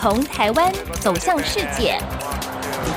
[0.00, 1.98] 从台湾走向世界，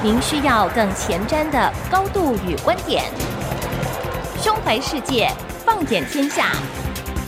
[0.03, 3.03] 您需要更前瞻的高度与观点。
[4.39, 5.27] 胸怀世界，
[5.65, 6.51] 放眼天下，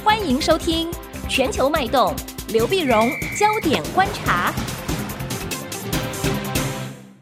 [0.04, 0.92] 欢迎收听
[1.28, 2.16] 《全球脉动》，
[2.54, 4.54] 刘碧荣焦点观察。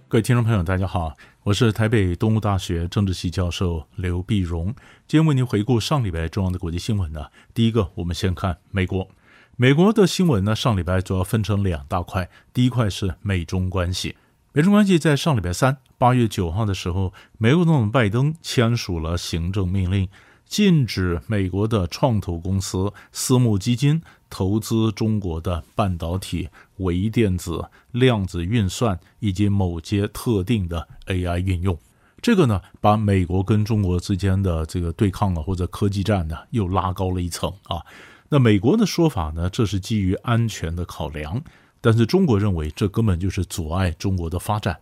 [0.09, 1.13] 各位听众朋友，大家好，
[1.43, 4.75] 我是台北东吴大学政治系教授刘碧荣。
[5.07, 7.27] 今天为您回顾上礼拜重要的国际新闻呢。
[7.54, 9.07] 第一个，我们先看美国。
[9.62, 12.28] 美国的新闻呢，上礼拜主要分成两大块。
[12.52, 14.15] 第一块是美中关系。
[14.54, 20.10] 美中关系在上礼拜三，八月九号的时候，美国总统拜登签署了行政命令，
[20.47, 31.78] 禁止美国的创投公司、私募基金投资中国的半导体、微电子、量子运算以及某些特定的 AI 运用。
[32.19, 37.86] 这个呢，把美国跟中国之间的这个对抗啊，或者科技战呢，又拉高了一层啊。
[38.33, 41.44] 那美国的说法呢，这是基于安全的考量。
[41.81, 44.77] 但是中国认为这根本就是阻碍中国的发展。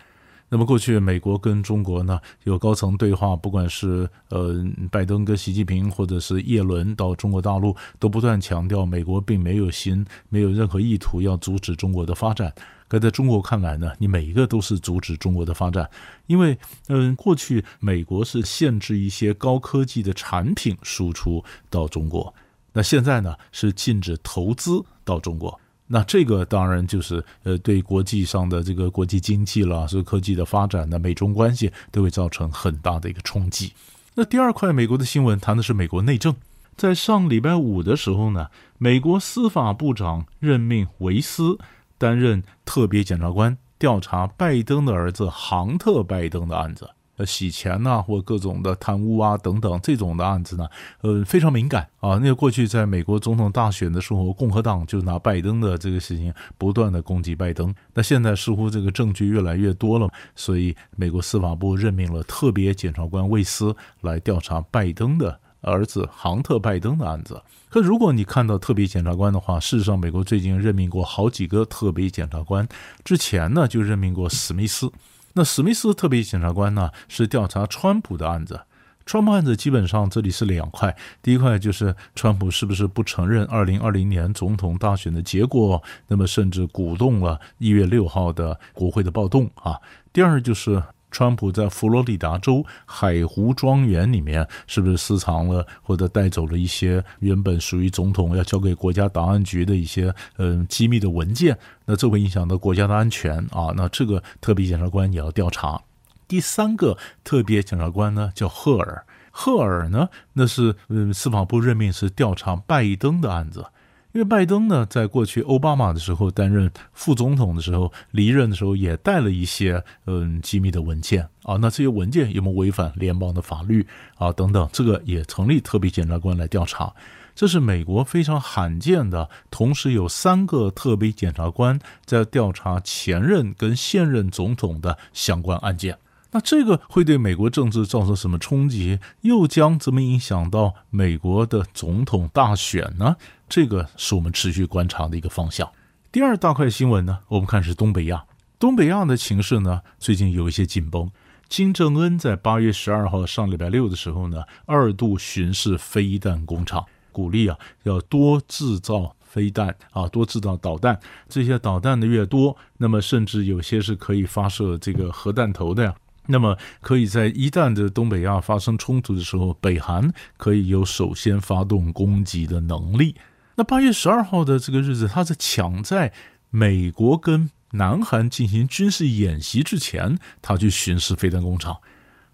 [0.49, 12.53] 那么过去美国跟中国呢有高层对话，不管是呃拜登跟习近平，或者是叶伦到中国大陆，都不断强调美国并没有心，没有任何意图要阻止中国的发展。
[12.87, 15.89] 可在中国看来呢，你每一个都是阻止中国的发展，
[16.27, 16.55] 因为
[16.87, 22.33] 嗯过去美国是限制一些高科技的产品输出到中国，
[22.73, 25.59] 那现在呢是禁止投资到中国。
[25.91, 33.73] 那这个当然就是呃，对国际上的这个国际经济了，是科技的发展呢，美中关系都会造成很大的一个冲击。
[34.13, 36.35] 那第二块美国的新闻谈的是美国内政，
[36.77, 41.57] 在上礼拜五的时候呢，美国司法部长任命维斯
[41.97, 46.87] 担任特别检察官，调查拜登的儿子杭特·拜登的案子。
[47.19, 50.65] 呃，洗钱呐，或各种的贪污啊等等这种的案子呢，
[51.01, 52.11] 呃，非常敏感啊。
[52.15, 57.75] 那个过去在美国总统大选的时候，共和党就拿拜登的这个事情不断的攻击拜登。
[57.93, 67.41] 那现在似乎这个证据越来越多了，所以美国司法部任命了特别检察官魏斯来调查拜登的儿子杭特·拜登的案子。
[67.69, 72.65] 可如果你看到特别检察官的话，事实上美国最近任命过好几个特别检察官，
[73.03, 74.89] 之前呢就任命过史密斯。
[75.39, 78.59] 那史密斯特别检察官呢，是调查川普的案子。
[79.05, 89.77] 川普案子基本上这里是两块，第一块就是川普是不是不承认二零二零年总统大选的结果，那么甚至鼓动了一月六号的国会的暴动啊。
[90.11, 90.83] 第二就是。
[91.11, 101.57] 川普在佛罗里达州海湖庄园里面，是不是私藏了或者带走了一些原本属于总统要交给国家档案局的一些嗯机密的文件？
[101.85, 103.73] 那这会影响到国家的安全啊！
[103.75, 105.81] 那这个特别检察官也要调查。
[106.27, 109.05] 第三个特别检察官呢，叫赫尔。
[109.31, 113.65] 赫尔呢，那是嗯司法部任命是调查拜登的案子。
[114.11, 121.57] 因为拜登呢，在过去奥巴马的时候担任副总统的时候，离任的时候也带了一些嗯机密的文件啊。
[121.57, 124.31] 那这些文件有没有违反联邦的法律啊？
[124.31, 126.91] 等等，这个也成立特别检察官来调查。
[127.35, 135.97] 这是美国非常罕见的，同时有三个特别检察官在调查前任跟现任总统的相关案件。
[136.31, 138.99] 那这个会对美国政治造成什么冲击？
[139.21, 143.15] 又将怎么影响到美国的总统大选呢？
[143.47, 145.67] 这个是我们持续观察的一个方向。
[146.11, 148.25] 第二大块新闻呢，我们看是东北亚。
[148.59, 151.09] 东北亚的情势呢，最近有一些紧绷。
[151.47, 160.99] 金正恩在八月十二号上礼拜六的时候呢，二度巡视飞弹工厂，鼓励啊要多制造飞弹啊，多制造导弹。
[161.27, 165.95] 这些导弹的越多，那么甚至有些是可以发射这个核弹头的呀。
[166.31, 173.15] 那么，可以在一旦的东北亚发生冲突的时候，北韩可以有首先发动攻击的能力。
[173.55, 176.13] 那八月十二号的这个日子，他是抢在
[176.51, 181.77] 美国跟南韩进行军事演习之前，他去巡视飞弹工厂。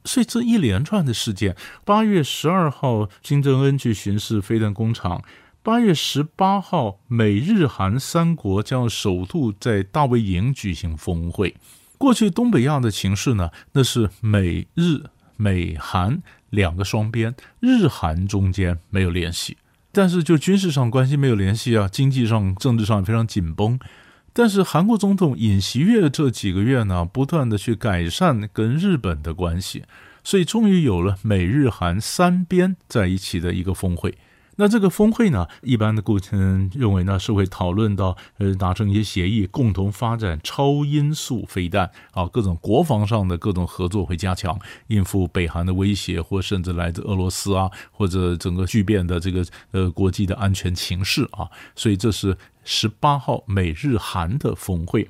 [0.04, 1.56] 所以这一连串的事件，
[1.86, 5.24] 八月十二号金正恩去巡视飞弹工厂，
[5.64, 11.56] 八月十八号美日韩三国将首度在大卫营举行峰会。
[11.98, 15.02] 过去东北亚的情势呢，那是美日
[15.38, 19.58] 美韩两个双边，日韩中间没有联系，
[19.92, 23.80] 但是就军事上关系没有联系啊，经济上、政治上非常紧绷。
[24.34, 29.84] 但是韩国总统尹锡悦这几个月呢，不断的去改善跟日本的关系，
[30.24, 34.18] 所以终于有了美日韩三边在一起的一个峰会。
[34.58, 44.58] 那这个峰会呢，一般的过程认为呢是会讨论到呃达成一些协议，共同发展超音速飞弹啊，各种国防上的各种合作会加强，
[44.88, 55.10] 应付北韩的威胁，或甚至来自俄罗斯啊，或者整个巨变的这个呃国际的安全情势啊，所以这是十八号美日韩的峰会。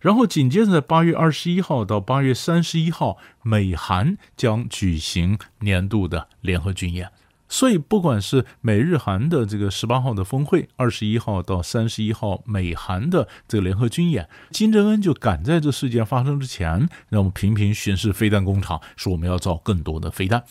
[0.00, 7.10] 然后紧接着，在八月二十一号到八月三十一号，美韩将举行年度的联合军演。
[7.52, 20.44] 所以，不管是美日韩的这个十八号的峰会，二十一号到三十一号美韩的这个联合军演，金正恩就赶在这事件发生之前，让我们频频巡视飞弹工厂，说我们要造更多的飞弹。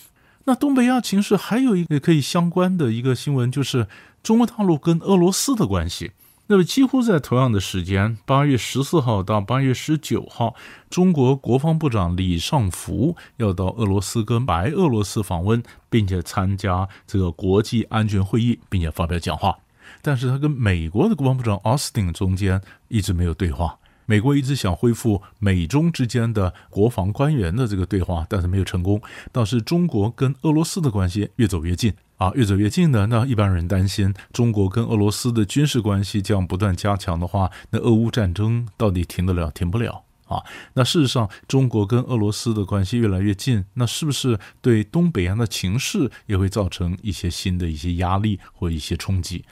[0.43, 3.87] 那东北亚情势还有一个可以相关的一个新闻，就是
[4.21, 6.11] 中国大陆跟俄罗斯的关系。
[6.51, 10.55] 那么几乎在同样的时间，八月十四号到八月十九号，
[10.89, 15.61] 中国国防部长李尚福要到俄罗斯跟白俄罗斯访问，
[15.91, 19.55] 并且参加这个国际安全会议，并且发表讲话。
[20.01, 23.77] 但是他跟美国的国防部长奥斯汀中间一直没有对话。
[24.09, 28.99] 美国一直想恢复美中之间的国防官员的这个对话，但是没有成功。
[29.31, 31.93] 倒是中国跟俄罗斯的关系越走越近。
[32.17, 40.41] 啊，越走越近的，那一般人担心中国跟俄罗斯的军事关系这样不断加强的话，那俄乌战争到底停得了停不了啊？
[40.73, 49.45] 那事实上，中国跟俄罗斯的关系越来越近，那是不是对东北亚的情势也会造成一些新的一些压力或一些冲击？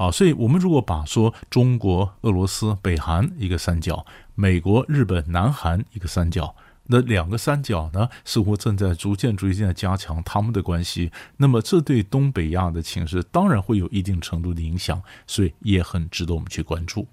[0.00, 6.56] 啊，所以我们如果把说中国、俄罗斯、北韩一个三角，美国、日本、南韩一个三角。
[6.86, 11.12] 那两个三角呢，似乎正在逐渐、逐渐的加强他们的关系。
[11.36, 17.06] 那么，这对东北亚的情势当然会有一定程度的影响，所以也很值得我们去关注。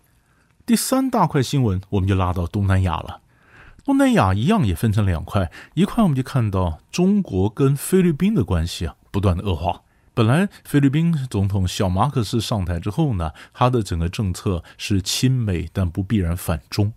[0.65, 3.19] 第三大块新闻，我们就拉到东南亚了。
[3.83, 9.81] 东南亚一样也分成两块，一块我们就看到中国跟菲律宾的关系啊不断的恶化。
[10.17, 16.91] 本来菲律宾总统小马可斯上台之后呢，他的整个政策是亲美，但不必然反中。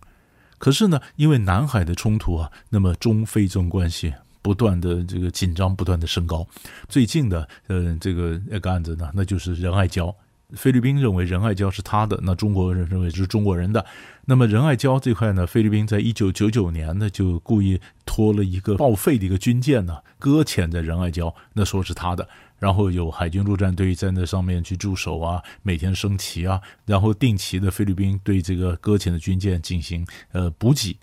[0.57, 6.47] 可是呢，因为南海的冲突啊，那么中非中关系不断的这个紧张，不断的升高。
[6.89, 10.15] 最近的呃这个个案子呢，那就是仁爱礁。
[10.55, 13.85] 菲律宾认为仁爱礁是他的，那中国人认为是中国人的。
[14.25, 22.27] 那么仁爱礁这块呢，菲律宾在一九九九年呢就故意拖了一个报废的一个军舰呢，搁浅在仁爱礁，那说是他的。
[22.61, 30.97] 然后有海军陆战队在那上面去驻守啊，每天升旗啊，然后定期的菲律宾对这个搁浅的军舰进行呃补给。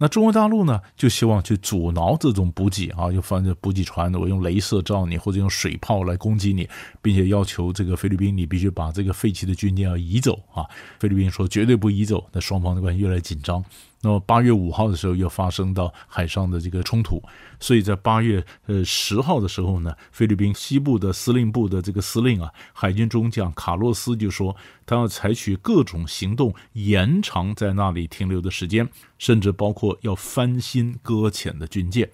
[0.00, 6.68] 那中国大陆呢，就希望去阻挠这种补给啊，就放着补给船，我用镭射照你，或者用水炮来攻击你，
[7.02, 10.64] 并且要求这个菲律宾你必须把这个废弃的军舰要移走啊。
[11.00, 13.64] 菲律宾说绝对不移走，那双方的关系越来越紧张。
[14.00, 17.20] 那么八月五号的时候又发生到海上的这个冲突，
[17.58, 24.54] 所以在八月呃十号的时候呢，菲律宾西部的司令部的这个司令啊，海军中将卡洛斯就说，
[24.86, 32.08] 他要采取各种行动延长在那里停留的时间，甚至包括要翻新搁浅的军舰。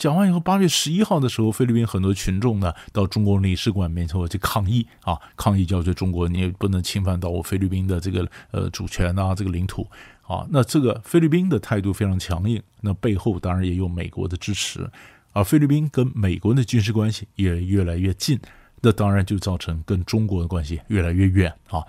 [0.00, 9.86] 讲完以后，八月十一号的时候，菲律宾很多群众呢到中国领事馆面前去抗议啊，抗议叫做中国你也不能侵犯到我菲律宾的这个呃主权啊，这个领土。
[10.22, 14.88] 啊，那这个菲律宾的态度非常强硬，那背后当然也有美国的支持，
[15.32, 18.38] 而菲律宾跟美国的军事关系也越来越近，
[18.80, 21.84] 那当然就造成跟中国的关系越来越远啊。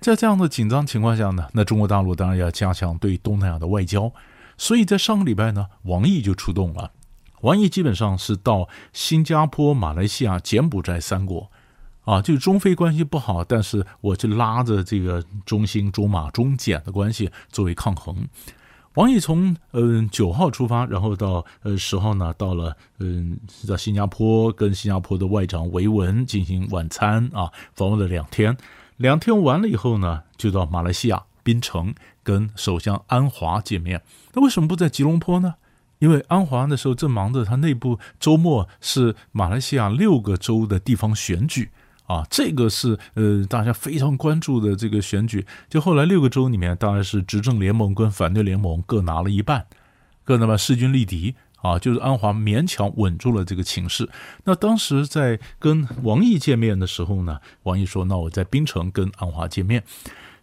[0.00, 4.10] 在这样的紧张情况下呢，那中国大陆当然要加强对东南亚的外交，
[4.56, 6.92] 所以在上个礼拜呢，王毅就出动了，
[7.42, 11.48] 王毅基本上是到新加坡、马来西亚、柬埔寨三国。
[12.04, 18.26] 啊，就是中非关系不好，但是我就拉着这个中兴、中马、中柬的关系作为抗衡。
[18.94, 28.56] 王毅从嗯九号出发，然后到呃十号呢，到了嗯在新加坡跟新加坡的外长维文进行晚餐啊，访问了两天。
[28.96, 31.94] 两天完了以后呢，就到马来西亚槟城
[32.24, 34.02] 跟首相安华见面。
[34.32, 35.54] 那为什么不在吉隆坡呢？
[36.02, 41.70] 因为安华那时候正忙着他内部周末是马来西亚六个州的地方选举。
[42.06, 49.64] 啊，这个是呃大家非常关注的这个选举，就后来六个州里面，当然是执政联盟跟反对联盟各拿了一半，
[50.24, 54.10] 各那么势均力敌啊，就是安华勉强稳住了这个情势。
[54.44, 59.82] 那当时在跟王毅见面的时候呢，王毅说：“那我在槟城跟安华见面，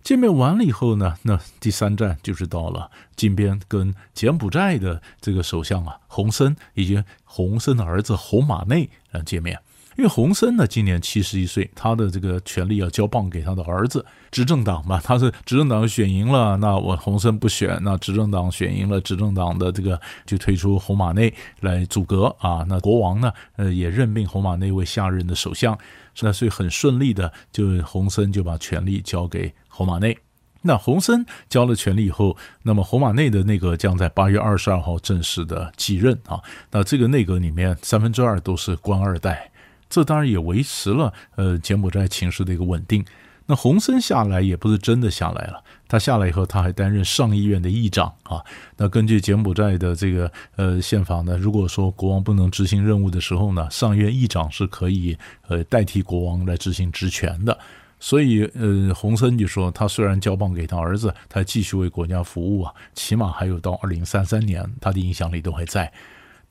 [0.04, 9.60] 见面完了以后呢，那第三站就是到了金边跟柬埔寨的这个首相啊洪森以及洪森的儿子洪马内啊见面。”
[10.00, 25.78] 因为洪森呢，今年七十一岁，他的这个权力要交棒给他的儿子，执政党嘛，他是执政党选赢了，那我洪森不选，那执政党选赢了，执政党的这个就推出洪马内来阻隔啊，那国王呢，呃，也任命洪马内为下任的首相，
[26.22, 30.18] 那所以很顺利的，就洪森就把权力交给洪马内。
[30.62, 36.42] 那洪森交了权力以后，那么洪马内的内阁将在八月二十二号正式的继任啊，
[36.72, 39.49] 那这个内阁里面三分之二都是官二代。
[39.90, 43.04] 这当然也维持了呃柬埔寨情势的一个稳定。
[43.48, 48.46] 那洪森下来也不是真的下来了，他下来以后，他还担任上议院的议长啊。
[48.78, 55.18] 那根据柬埔寨的这个呃宪法呢，如果说国王不能执行任务的时候呢，上院议长是可以
[55.48, 57.58] 呃代替国王来执行职权的。
[58.00, 65.92] 所以呃，洪森就说，他虽然交棒给他儿子，他继续为国家服务啊，起码还有到二零三三年，他的影响力都还在。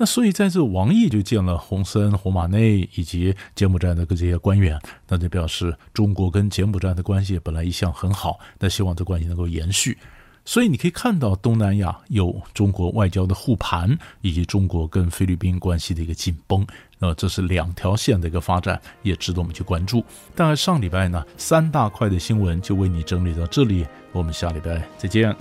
[0.00, 9.98] 那所以在这王毅就见了洪森、洪马内以及柬埔寨的这些官员，那就表示中国跟柬埔寨的关系本来一向很好，那希望这关系能够延续。
[10.44, 16.66] 所以你可以看到东南亚有中国外交的护盘，以及中国跟菲律宾关系的一个紧绷。
[16.98, 20.02] 那这是两条线的一个发展，也值得我们去关注。
[20.34, 25.36] 大概上礼拜呢，三大块的新闻就为你整理到这里，我们下礼拜再见。